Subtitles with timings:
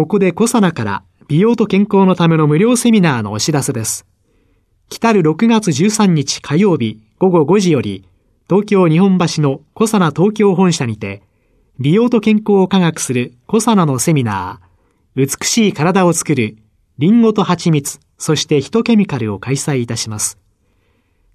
[0.00, 4.06] ここでコサナから美容と健康のための無料セミナーのお知らせです
[4.88, 8.08] 来る6月13日火曜日午後5時より
[8.48, 11.22] 東京日本橋のコサナ東京本社にて
[11.78, 16.56] 美容と健康を科学するコサナのセミナー美しい体を作る
[16.96, 20.38] リンゴと蜂蜜そしてヒトケミカルを開催いたします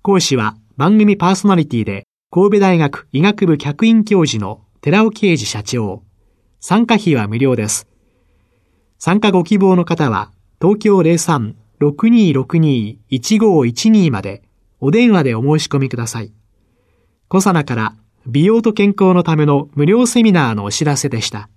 [0.01, 6.01] 講師は番組パーソナリティで神戸大学医学部客員教授の寺尾啓二社長。
[6.59, 7.87] 参加費は無料です。
[8.97, 10.99] 参加ご希望の方は、東京
[11.79, 14.43] 03-6262-1512まで
[14.79, 16.31] お電話でお申し込みください。
[17.27, 17.95] 小サナから
[18.27, 21.49] 美容と健康のための無料セミナーのお知らせでした。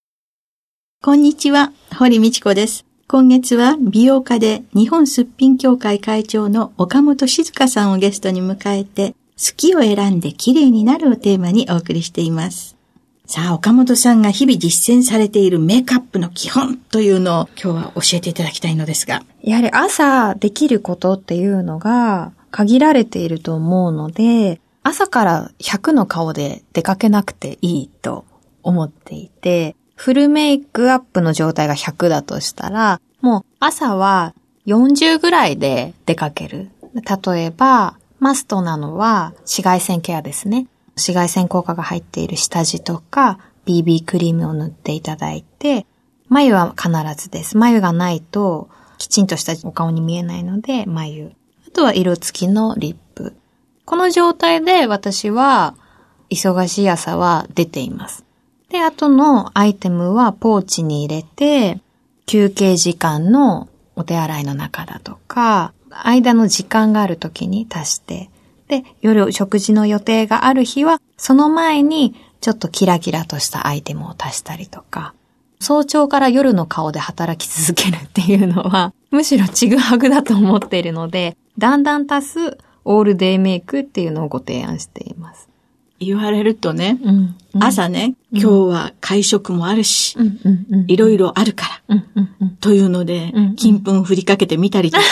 [1.03, 2.85] こんにちは、堀道子です。
[3.07, 12.78] 今月は美容家で日本すっぴん協会会長の岡本静香さんをゲストに迎えて、好きを選んで綺麗になるをテーマにお送りしています。
[13.31, 19.23] さあ、岡本さんが日々実践されているメイクアップの基本というのを今日は教えていただきたいのですが。
[19.43, 28.25] やはり朝できることっていうのが限られていると思うので、朝から100の顔で出かけなくていいと
[28.63, 34.35] 思っていて、フルメイクアップの状態が100だとしたら、もう朝は
[34.67, 36.71] 40ぐらいで出かける。
[36.95, 40.67] 例えば、マストなのは紫外線ケアですね。
[40.99, 45.87] 紫外線効果が入っている下地とか BB クリームを塗っていただいて、
[46.29, 47.57] 眉は必ずです。
[47.57, 48.69] 眉がないと
[48.99, 51.33] きちんとしたお顔に見えないので、眉。
[51.67, 53.35] あとは色付きのリップ。
[53.85, 55.75] この状態で私は
[56.31, 58.25] 忙しい朝は出ています。
[58.69, 61.81] で、あとのアイテムはポーチに入れて、
[62.27, 68.31] 休憩時間のお手洗いの中だとか、間の時間がある時に足して、
[68.69, 75.15] で、夜食事の予定がある日は、その前にちょっとキラキラとしたアイテムを足したりとか、
[75.61, 85.48] 早朝から夜の顔で働き続けるっていうのは、 むしろちぐはぐだと思っているので、だんだん足すオールデイメイクっていうのをご提案しています。
[86.01, 90.17] 言われるとね、うんうん、朝ね、今日は会食もあるし、
[90.87, 91.97] いろいろあるから、
[92.61, 95.03] というので、金粉振りかけてみたりとか、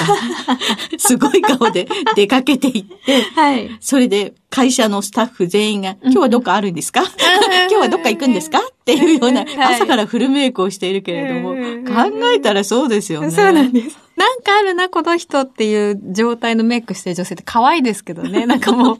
[0.98, 7.02] すごい顔で出かけていって、はい、それで会社のスタッフ全員が、今日はどっかあるんですか？
[7.68, 8.58] 今日はどっか行くんですか？
[8.58, 11.54] っていうような、朝からフルメイクをしているけれども、
[11.84, 13.30] 考えたらそうですよね。
[13.32, 13.98] そうなんです。
[14.16, 18.44] なんかあるな、この人っていう状態のメイクしてる女性って可愛いですけどね。
[18.46, 18.96] なんかもう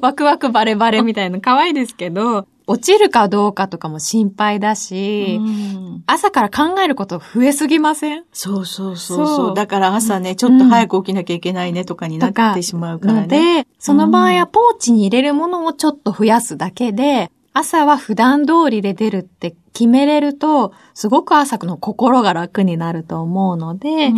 [0.00, 5.40] ワクワクバレバレみたいな可愛いですけど、 落ちるかどうかとかも心配だし、
[6.06, 8.22] 朝から考えること増えすぎません？
[8.32, 9.54] そうそうそうそう。
[9.54, 13.26] だから朝ね、ちょっと早く起きなきゃいけないねとかになってしまうからね。
[13.62, 24.12] で、その場合はポーチに入れるものをちょっと増やすだけで、朝は普段通りで出るって決めれると、すごく朝の心が楽になると思うので、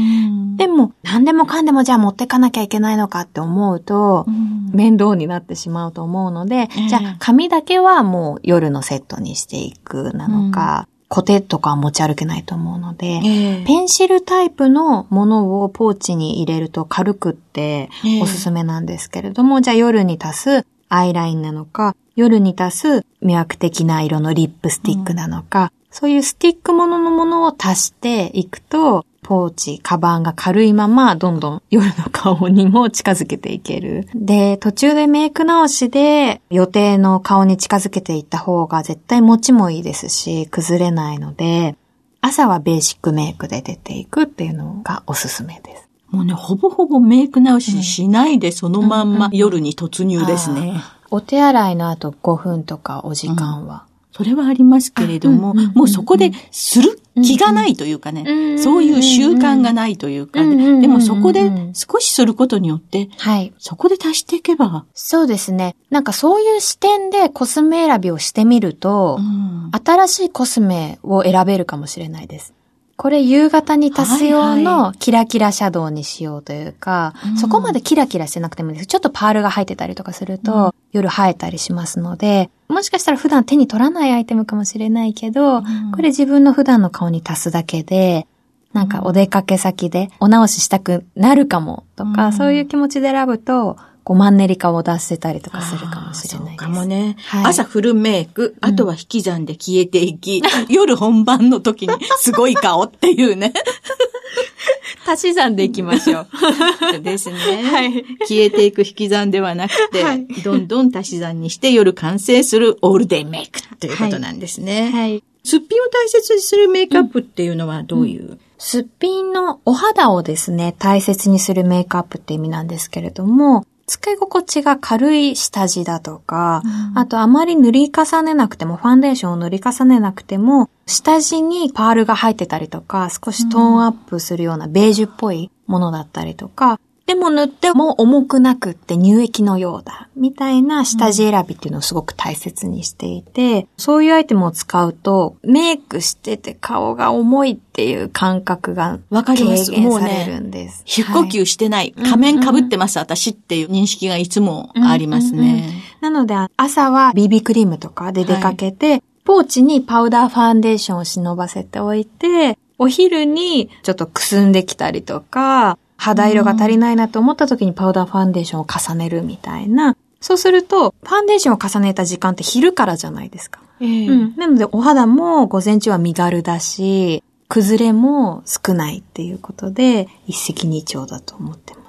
[0.56, 4.26] でも何でもかんでもじゃあ持ってかなきゃいけないのかって思うと、
[4.72, 13.20] 面倒になってしまうと思うので、じゃあ髪だけはもう夜のセットにしていくなのか、コテとかは持ち歩けないと思うので、
[13.66, 17.88] ペンシルタイプのものをポーチに入れると軽くって
[18.20, 34.06] おすすめなんですけれども、じゃあ夜に足すアイラインなのか、夜に足す魅惑的な色のリップスティックなのか、うん、そういうスティックもののものを足していくと、ポーチ、カバンが軽いまま、どんどん夜の顔にも近づけていける。
[34.14, 41.74] で、途中でメイク直しで予定の顔に近づけていった方が絶対持ちもいいですし、崩れないので、
[42.20, 45.88] 朝はベーシックメイクで出ていくっていうのがおすすめです。
[46.10, 50.80] もうね、ほぼほぼメイク直ししないで、そのまんま夜に突入ですね。
[51.10, 63.52] お手洗いの後5分とかお時間は、それはありますけれども、もうそこでする気がないというかね、そういう習慣がないというか、ね、でもそこで少しすることによって、はい。
[63.58, 64.84] そこで足していけば。
[64.94, 65.74] そうですね。
[65.90, 72.54] なんかそういう視点でコスメ選びをしてみると、うん、新しいコスメを選べるかもしれないです。
[72.96, 78.86] これ夕方に足す用のキラキラシャドウにしようというか、はいはい、そこまでキラキラしてなくてもいいです。
[78.86, 88.26] ちょっとパールが入ってたりとかすると、うん、夜生えたりしますので、もしかしたら普段手に取らないアイテムかもしれないけど、うん、これ自分の普段の顔に足すだけで、
[88.72, 96.54] なんかお出かけ先でお直ししたくなるかもとか、うん、そういう気持ちで選ぶと、こうマンネリ化を出せたりとかするかもしれないです。
[96.54, 97.16] そうかもね。
[97.26, 103.52] はい、朝フルメイク、あとは引き算で消えていき、うん、夜本番の時にすごい顔っていうね。
[105.06, 106.28] 足し算でいきましょう。
[107.00, 107.36] ですね。
[107.62, 108.04] はい。
[108.20, 114.90] 消えていく引き算ではなくて、はい、どんどん足し算にして夜完成するオールデイメイクということなんですね。
[114.90, 115.22] はい。
[115.44, 149.72] すっぴんを大切にするメイクアップっていうのはどういう、うんうん、すっぴんのお肌をですね、大切にするメイクアップって意味なんですけれども、使い心地が軽い下地だとか、うん、あとあまり塗り重ねなくても、ファンデーションを塗り重ねなくても、下地にパールが入ってたりとか、少しトーンアップするようなベージュっぽいものだったりとか、でも塗っても重くなくって乳液のようだ、みたいな下地選びっていうのをすごく大切にしていて、そういうアイテムを使うと、メイクしてて顔が重いっていう感覚が軽減さ
[150.08, 150.84] れるんです。
[150.98, 155.82] ね、呼吸してない、仮面被ってます、私っていう認識がいつもありますね。
[156.00, 169.96] なので、朝は BB クリームとかで出かけて、はい、ポーチにパウダーファンデーションを忍ばせておいて、お昼にちょっとくすんできたりとか、肌色が足りないなと思った時にパウダーファンデーションを重ねるみたいな。
[170.20, 173.60] そうすると、ファンデーションを重ねた時間って昼からじゃないですか。
[173.80, 174.36] えー、うん。
[174.36, 181.80] なので、お肌も午前中は身軽だし、崩れも少ないっていうことで、一石二鳥だと思ってま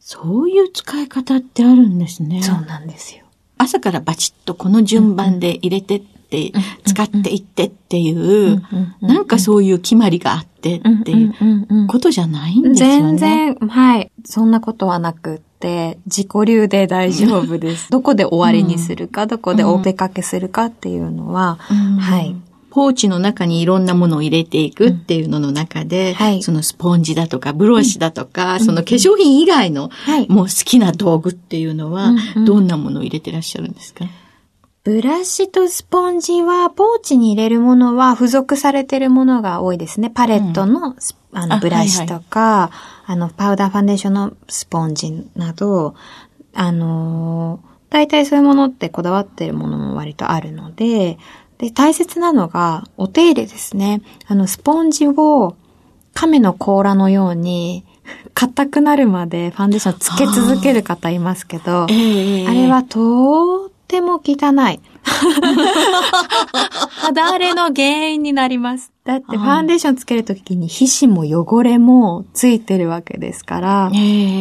[0.00, 0.12] す。
[0.16, 2.42] そういう使い方ってあるんですね。
[2.42, 3.24] そうなんですよ。
[3.58, 6.52] 朝からバチッとこの順番で入れてって
[6.84, 8.62] 使っていってっていう、
[9.00, 13.02] なんかそういう決まりがあってっていうことじゃないんですよね。
[13.02, 14.10] 全然、はい。
[14.24, 17.88] そんなことはなくって、自己流で大丈夫です。
[17.92, 21.58] どこで終わりにするか、どこでお出かけするかっていうのは、
[21.98, 22.34] はい。
[22.70, 26.14] ポーチの中にいろんなものを入れていくっていうのの中で、うん。
[26.14, 29.90] はい、そのスポンジだとかブロシだとか、うん、その化粧品以外の、
[30.28, 32.12] もう好きな道具っていうのは、
[32.44, 34.06] どんなものを入れてらっしゃるんですか、
[34.84, 40.10] ブラシとスポンジは、ポーチに入れるものは付属されてるものが多いですね。
[40.10, 40.96] パレットの、うん、
[41.32, 42.70] あのブラシとか、あはいはい、
[43.06, 45.94] あの、パウダーファンデーションのスポンジなど、
[46.52, 51.16] あのー、大体そういうものってこだわってるものも割とあるので、
[51.56, 54.02] で、大切なのが、お手入れですね。
[54.26, 55.56] あの、スポンジを
[56.12, 57.86] 亀の甲羅のように、
[58.34, 64.80] 硬くなるまでファンデーションつけ続ける方いますけど、あえー、あれはとても汚い。
[67.04, 68.90] 肌荒れの原因になります？
[69.04, 73.90] だってファンデーションつけるときに皮脂も汚れもついてるわけですから、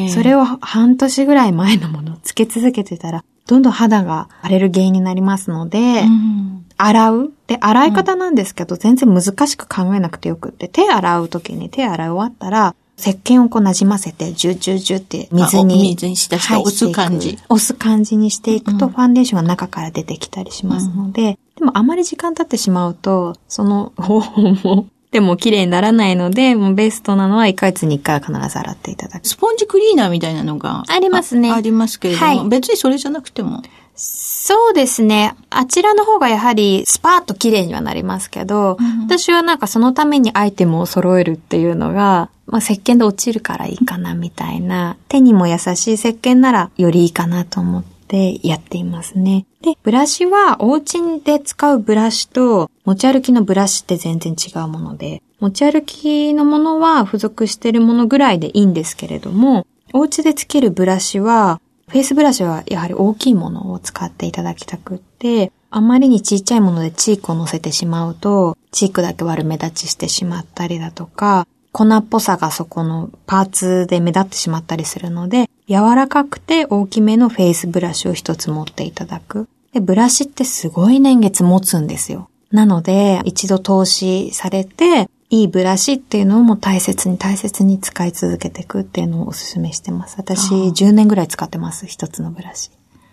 [0.09, 7.31] それを半年ぐらい前のものをつけ続けてたら、どんどん肌が荒れる原因になりますので、うん、洗う？
[7.45, 15.81] で、洗い方なんですけど、全然難しく考えなくてよくって、手洗うときに手洗い終わったら、石鹸をこう馴染ませて、ジュジュジュって水に。
[15.95, 17.37] 水にしたして押す感じ。
[17.49, 29.27] 押す感じにしていくと、ファンデーションが中から出てきたりしますので、うん、でもあまり時間経ってしまうと、その方法も、でも綺麗にならないので、もうベストなのは1ヶ月に1回は必ず洗っていただく。
[29.27, 31.51] スポンジクリーナーみたいなのがありますね。
[31.51, 33.61] ありますけれども、はい、別にそれじゃなくても。
[33.95, 35.35] そうですね。
[35.49, 49.45] あちらの方がやはりスパーッと綺麗にはなりますけど、うん、私はなんかそのためにアイテムを揃えるっていうのが、まあ、石鹸で落ちるからいいかなみたいな、手にも優しい石鹸ならよりいいかなと思ってやっていますね。
[49.61, 61.61] で、ブラシはお家で使うブラシと持ち歩きのブラシって全然違うもので、持ち歩きのものは付属してるものぐらいでいいんですけれども、お家でつけるブラシは
[61.93, 79.47] フェイスブラシはやはり大きいものを使っていただきたくって、あまりにちっちゃいものでチークを乗せてしまうと、チークだけ悪目立ちしてしまったりだとか、粉っぽさがそこのパーツで目立ってしまったりするので、柔らかくて大きめのフェイスブラシを一つ持っていただく。
[79.71, 82.27] で、ブラシってすごい年月持つんですよ。
[82.51, 90.13] なので、一度投資されて、いいブラシっていうのをも大切に大切に使い続けていくっていうのをお勧めしてます。
[90.19, 92.69] 私、10年ぐらい使ってます、一つのブラシ。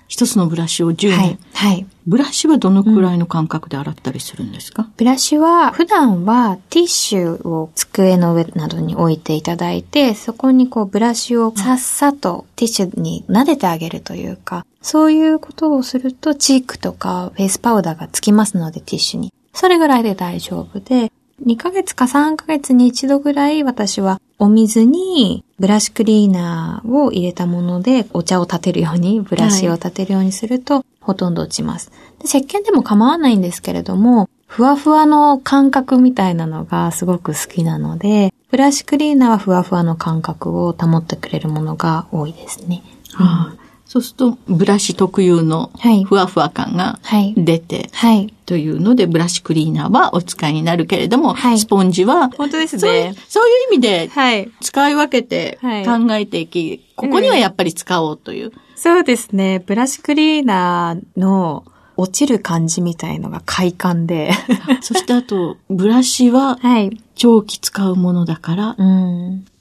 [0.07, 1.19] 一つのブラシを10年。
[1.19, 1.39] はい。
[1.55, 1.87] はい。
[2.07, 19.33] ブラシはどのくらいの感覚で洗ったりするんですか、うん、ブラシは、普段はティッシュを机の上などに置いていただいて、そこにこうブラシをさっさとティッシュに撫でてあげるというか、そういうことをするとチークとかフェイスパウダーがつきますのでティッシュに。
[19.55, 21.11] それぐらいで大丈夫で、
[21.44, 31.90] 2ヶ月か3ヶ月に一度ぐらい私はお水にブラシクリーナーを入れたものでお茶を立てるように、ブラシを立てるようにすると、ほとんど落ちます。
[32.18, 42.82] で石鹸でも構わないんですけれども、ふわふわの感覚みたいなのがすごく好きなので、ブラシクリーナーはふわふわの感覚を保ってくれるものが多いですね。
[43.12, 43.60] はあ、
[43.90, 45.73] そうすると、ブラシ特有の
[46.06, 47.00] ふわふわ感が
[47.37, 52.80] 出て、はい、というので、ブラシクリーナーはお使いになるけれども、はい、スポンジは、本当ですね。
[52.80, 53.14] そういう。
[53.28, 54.11] そういう意味で、
[54.61, 58.52] 使い分けて考えていき、ここにはやっぱり使おうという。
[58.76, 59.61] そうですね。
[59.66, 61.64] ブラシクリーナーの
[61.97, 64.30] 落ちる感じみたいのが快感で。
[64.82, 66.61] そしてあと、ブラシは、
[67.16, 68.76] 長期使うものだから、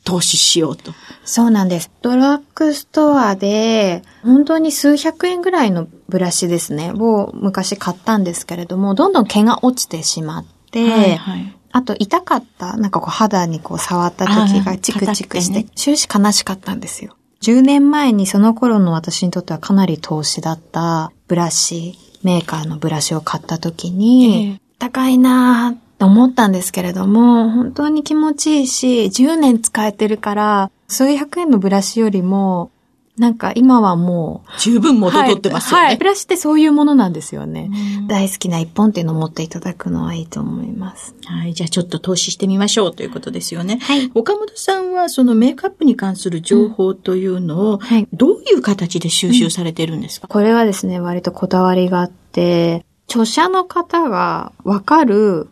[0.09, 0.93] 投資しようと。
[1.23, 1.91] そうなんです。
[2.01, 17.15] ドラッグストアで、本当に数百円ぐらいのブラシですね、を昔買ったんですけれども、どんどん毛が落ちてしまって、はいはい、あと痛かった、なんかこう肌にこう触った時がチクチクして、終始悲しかったんですよ。
[17.41, 32.71] 10年前にその頃の私にとってはかなり投資だったブラシメーカーのブラシを買った時に、高いなぁと思ったんですけれども、本当に気持ちいいし、10年使えてるから、数百円のブラシよりも、
[33.17, 34.59] なんか今はもう。
[34.61, 35.85] 十分元取ってますよね、はい。
[35.87, 35.97] はい。
[35.97, 37.69] ブラシってそういうものなんですよね。
[38.07, 41.13] 大好きな一本っていうのを持っていただくのはいいと思います。
[41.25, 41.53] はい。
[41.53, 43.79] じゃあちょっと投資してみましょうということですよね。
[43.81, 44.09] はい。
[44.15, 55.49] 岡本さんはそのメイクアップに関する情報というのを、はい、どういう形で収集されてるんですか、うん、これはですね、割とこだわりがあって、著者の方がわかる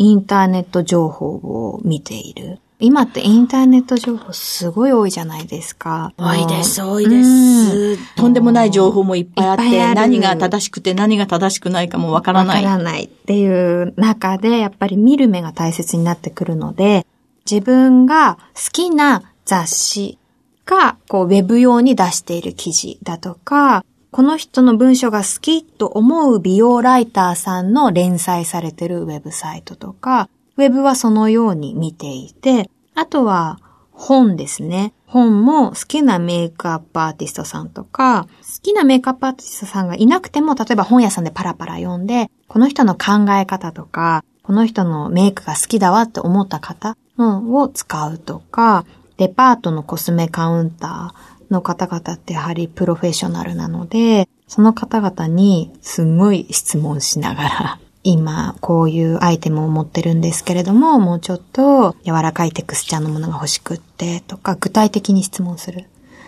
[0.00, 2.58] インターネット情報を見ている。
[2.78, 6.14] 今ってインターネット情報すごい多いじゃないですか。
[6.16, 8.16] 多いです、多いです。
[8.16, 12.64] とんでもない情報もいっぱいあって、何が正しくて何が正しくないかもわからない。
[12.64, 17.06] わからないっていう中で、やっぱり見る目が大切になってくるので、
[17.44, 20.18] 自分が好きな雑誌
[20.64, 33.60] が、こう、ウェブ用に出している記事だとか、この人の文章が好きと思う美容ライターさんの連載されてるウェブサイトとか、ウェブはそのように見ていて、あとは
[33.92, 34.92] 本ですね。
[35.06, 48.84] 本も好きなメイクアップアーティストさんとか、好きなメイクアップアーティストさんがいなくても、例えば本屋さんでパラパラ読んで、この人の考え方とか、この人のメイクが好きだわって思った方を使うとか、
[49.18, 65.86] デパートのコスメカウンターの方々ってやはりプロフェッショナルなので、その方々にすごい質問しながら 今こういうアイテムを持ってるんですけれども、もうちょっと柔らかいテクスチャーのものが欲しくってとか、具体的に質問する。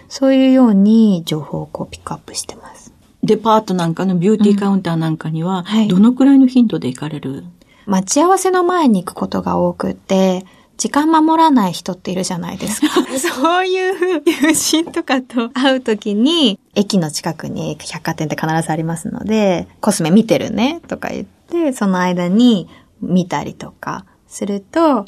[0.09, 2.93] そういうように情報をこうピックアップしてます。
[3.23, 7.45] デパートなんかのビューティーカウンターなんかには、どのくらいの頻度で行かれる、はい、
[7.87, 10.45] 待ち合わせの前に行くことが多くて、
[10.83, 12.89] 時間守らない人っているじゃないですか。
[13.17, 22.67] そういう友人とかと会うときに、駅の近くに百貨店って必ずありますので、コスメ見てるねとか言って、その間に
[23.01, 25.05] 見たりとかすると、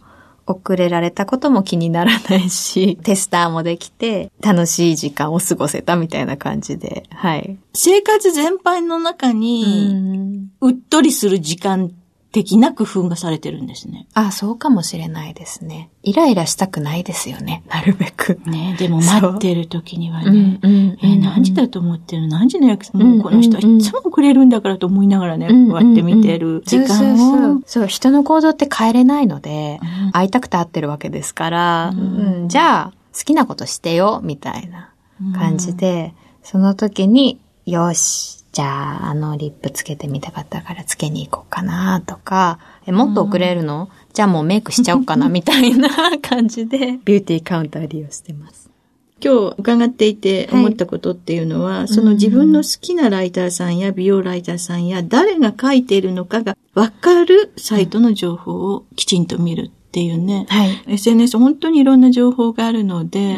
[0.46, 7.58] 遅れられたことも気にならないし、 テスターもできて、楽しい時間を過ごせたみたいな感じで、はい。
[7.72, 11.90] 生活全般の中に、うっとりする時間
[12.34, 14.08] 的な工夫がされてるんですね。
[14.12, 15.88] あ、そうかもしれないですね。
[16.02, 18.40] イライラしたくないですよね、なるべく。
[18.44, 20.68] ねでも待ってる時にはね、う。
[20.68, 26.88] んうん、え何時だと思ってる何時の約束、もうこの人はいつもくれるんだからと思いながらね、こうやって見てる時間を。
[26.88, 27.62] そうそう。
[27.66, 29.78] そう人の行動って変えれないので、
[30.12, 32.48] 会いたくて会ってるわけですから、うん。
[32.48, 34.92] じゃあ、好きなことしてよ、みたいな
[35.38, 45.90] 感じで、その時に、よし、じゃあ、あのリップつけてみたかったからつけに行こうかなとか、え、もっと遅れるの、うん、じゃあもうメイクしちゃおうかな みたいな
[46.22, 48.70] 感じで、ビューティーカウンター利用してます。
[49.20, 63.36] 今日伺っていて思ったことっていうのは、はい、その自分の好きなライターさんや美容ライターさんや誰が書いているのかがわかるサイトの情報をきちんと見るっていうね、はい、SNS 本当にいろんな情報があるので、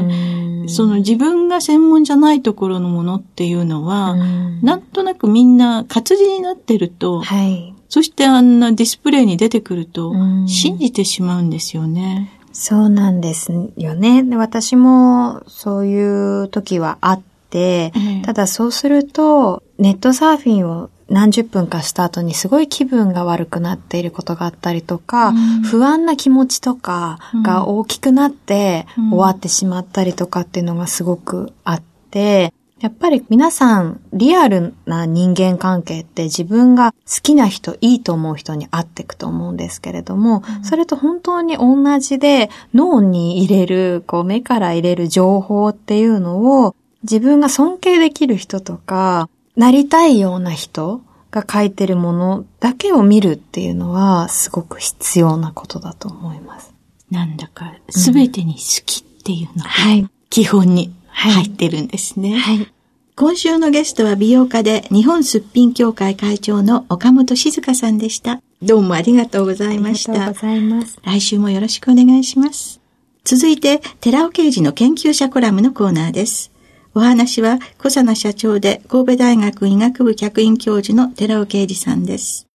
[0.68, 4.16] その自分が専門じゃないところのものっていうのは、
[4.62, 10.14] なんとなくみんな活字になってると、はい、そしてあんなディスプレイに出てくると、
[10.46, 12.32] 信じてしまうんですよね。
[12.54, 14.22] そうなんですよね。
[14.22, 17.92] で私もそういう時はあって、
[18.24, 56.72] ただそうすると、ネットサーフィンを何十分かした後にすごい気分が悪くなっていることがあったりとか、うん、不安な気持ちとかが大きくなって終わってしまったりとかっていうのがすごくあって、やっぱり皆さんリアルな人間関係って自分が好きな人、いいと思う人に会っていくと思うんですけれども、うん、それと本当に同じで脳に入れる、こう目から入れる情報っていうのを自分が尊敬できる人とか、なりたいような人が書いてるものだけを見るっていうのはすごく必要なことだと思います。
[57.10, 62.36] なんだか、すべてに好きっていうのが、はい、基本に入ってるんですね。
[62.36, 62.72] はい。
[63.14, 68.42] 今週のゲストは美容家で日本すっぴん協会会長の岡本静香さんでした。
[68.60, 70.12] どうもありがとうございました。
[70.12, 70.98] ありがとうございます。
[71.02, 72.80] 来週もよろしくお願いします。
[73.24, 76.52] 続いて、寺尾刑事の研究者コラムのコーナーです。
[76.98, 82.46] お話は、小佐奈社長で神戸大学医学部客員教授の寺尾啓二さんです。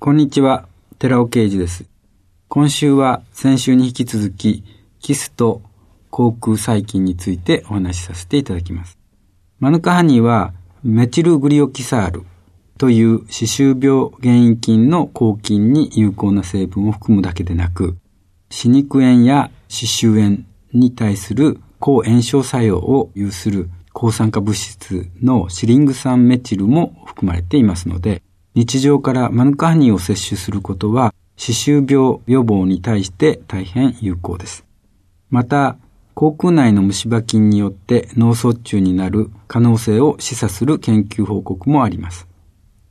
[0.00, 0.66] こんにちは、
[0.98, 1.84] 寺尾啓二です。
[2.48, 4.64] 今週は先週に引き続き、
[4.98, 5.62] キスと
[6.10, 8.98] 口腔細菌についてお話しさせていただきます。
[9.60, 12.24] マヌカハニーはメチルグリオキサール
[12.78, 17.96] という歯周病原因菌の抗菌に有効な成分を含むだけでなく、
[18.50, 20.38] 歯肉炎や歯周炎
[20.72, 28.22] に対する抗炎症作用を有する抗酸化物質のシリング酸メチルも含まれていますので、
[28.54, 34.64] 日常からマヌカハニーを摂取することは、歯周病予防に対して大変有効です。
[35.30, 35.78] また、
[36.14, 42.28] 口腔内の虫歯菌によって脳卒中になる可能性を示唆する研究報告もあります。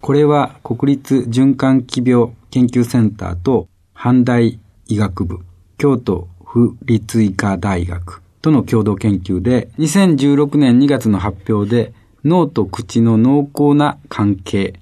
[0.02, 5.40] これは国立循環器病研究センターと阪大医学部、
[5.78, 11.94] 京都府立医科大学との共同研究で、2016年2月の発表で、
[12.24, 14.80] 脳と口の濃厚な関係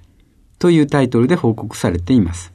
[0.59, 2.53] というタイトルで報告されています。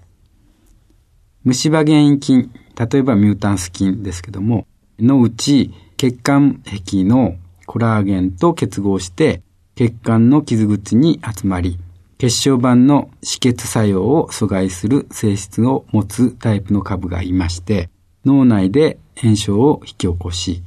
[1.45, 4.67] 虫歯原因菌、例えばミュータンス菌ですけども、
[4.99, 9.43] のうち血管壁のコラーゲンと結合して
[9.75, 11.79] 血管の傷口に集まり、
[12.19, 17.89] 血小板の止血作用を阻害する性質を持つタイプの株がいまして、
[18.25, 20.63] 脳内で炎症を引き起こし、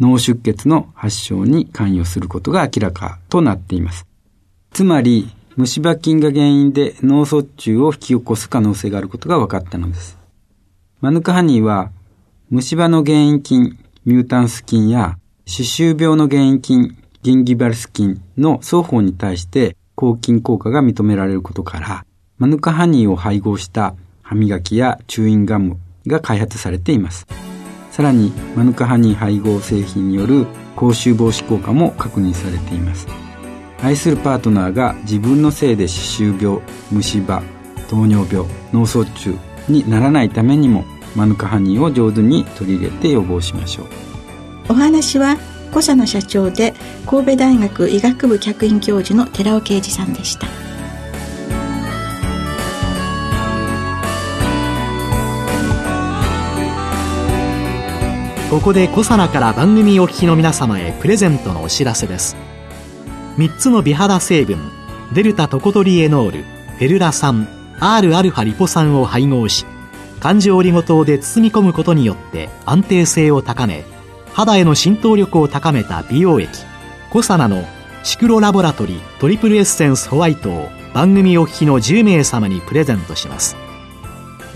[0.00, 4.06] 脳出血の発症に関与することが明らかとなっています。
[4.72, 10.16] つまり、虫歯菌が原因で脳卒中を引き起こす可能性があることが分かったのです。
[11.00, 11.90] マヌカハニーは、
[12.48, 22.06] 虫歯の原因菌、ミュータンス菌や、歯周病の原因菌、ギンギバルス菌の双方に対して抗菌効果が認められることから、
[22.38, 27.26] マヌカハニーを配合した歯磨きやチューインガムが開発されています。
[28.00, 33.06] さらにマヌカハニー配合製品による口臭防止効果も確認されています。
[33.82, 36.60] 愛するパートナーが自分のせいで歯周病
[36.90, 37.42] 虫歯
[37.90, 39.34] 糖尿病脳卒中
[39.68, 43.86] にならないためにもマヌカハニーを上手に取り入れて予防しましょう。
[44.70, 45.36] お話は
[45.70, 46.72] 小佐野社長で
[47.04, 50.69] 神戸大学医学部客員教授の寺尾啓二さんでした。
[58.50, 62.36] ここでコサナから番組お聞きの皆様へプレゼントのお知らせです。
[63.36, 64.58] 3つの美肌成分
[65.14, 67.46] デルタトコトリエノールフェルラ酸
[67.78, 69.66] Rα リポ酸を配合し
[70.18, 73.84] 環状オリゴ糖で包み込むことによって安定性を高め
[74.32, 76.50] 肌への浸透力を高めた美容液
[77.10, 77.64] コサナの
[78.02, 83.54] シクロラボラトリトリプルエッセンスホワイトを番組お聞きの10名様にプレゼントします。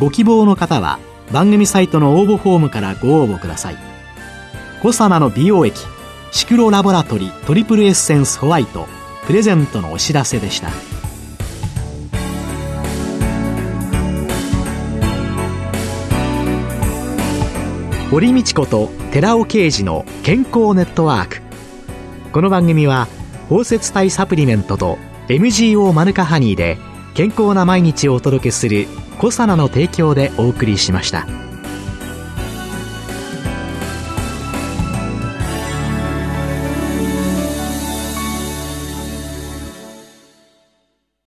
[0.00, 0.98] ご希望の方は
[1.32, 3.76] 番組サイトの応募フォームからご応募ください。
[4.82, 5.80] コサナの美容液
[6.30, 8.87] シクロラボラトリトリプルエッセンスホワイト
[9.26, 10.68] プレゼントのお知らせでした。
[18.10, 21.40] 堀道子と寺尾啓二の健康ネットワーク。
[22.32, 23.08] この番組は
[23.48, 26.78] 包摂体サプリメントと MGO マヌカハニーで
[27.14, 28.87] 健康な毎日をお届けする
[29.24, 31.26] コサナの提供でお送りしました。